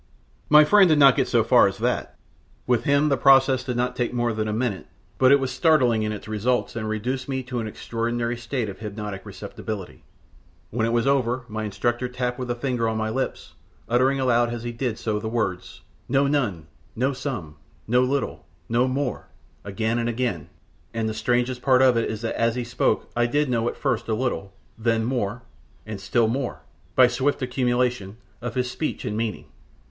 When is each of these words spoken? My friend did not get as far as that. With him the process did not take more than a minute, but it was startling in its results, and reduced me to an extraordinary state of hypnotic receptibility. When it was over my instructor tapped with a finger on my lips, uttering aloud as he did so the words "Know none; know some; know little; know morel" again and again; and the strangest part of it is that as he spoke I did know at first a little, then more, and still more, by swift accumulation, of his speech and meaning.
My 0.49 0.63
friend 0.63 0.89
did 0.89 0.97
not 0.97 1.15
get 1.15 1.31
as 1.31 1.45
far 1.45 1.67
as 1.67 1.77
that. 1.77 2.17
With 2.65 2.85
him 2.85 3.09
the 3.09 3.17
process 3.17 3.63
did 3.63 3.77
not 3.77 3.95
take 3.95 4.11
more 4.11 4.33
than 4.33 4.47
a 4.47 4.51
minute, 4.51 4.87
but 5.19 5.31
it 5.31 5.39
was 5.39 5.51
startling 5.51 6.01
in 6.01 6.11
its 6.11 6.27
results, 6.27 6.75
and 6.75 6.89
reduced 6.89 7.29
me 7.29 7.43
to 7.43 7.59
an 7.59 7.67
extraordinary 7.67 8.35
state 8.35 8.67
of 8.67 8.79
hypnotic 8.79 9.23
receptibility. 9.27 10.01
When 10.71 10.87
it 10.87 10.91
was 10.91 11.05
over 11.05 11.45
my 11.47 11.65
instructor 11.65 12.09
tapped 12.09 12.39
with 12.39 12.49
a 12.49 12.55
finger 12.55 12.89
on 12.89 12.97
my 12.97 13.11
lips, 13.11 13.53
uttering 13.87 14.19
aloud 14.19 14.51
as 14.51 14.63
he 14.63 14.71
did 14.71 14.97
so 14.97 15.19
the 15.19 15.29
words 15.29 15.81
"Know 16.09 16.25
none; 16.25 16.65
know 16.95 17.13
some; 17.13 17.57
know 17.87 18.01
little; 18.01 18.47
know 18.67 18.87
morel" 18.87 19.25
again 19.63 19.99
and 19.99 20.09
again; 20.09 20.49
and 20.95 21.07
the 21.07 21.13
strangest 21.13 21.61
part 21.61 21.83
of 21.83 21.95
it 21.95 22.09
is 22.09 22.21
that 22.23 22.33
as 22.33 22.55
he 22.55 22.63
spoke 22.63 23.11
I 23.15 23.27
did 23.27 23.51
know 23.51 23.69
at 23.69 23.77
first 23.77 24.07
a 24.07 24.15
little, 24.15 24.51
then 24.79 25.03
more, 25.05 25.43
and 25.85 26.01
still 26.01 26.27
more, 26.27 26.63
by 26.95 27.05
swift 27.07 27.43
accumulation, 27.43 28.17
of 28.41 28.55
his 28.55 28.71
speech 28.71 29.05
and 29.05 29.15
meaning. 29.15 29.45